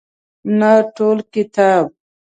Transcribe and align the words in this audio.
نه 0.59 0.71
ټول 0.95 1.17
کتاب. 1.33 1.83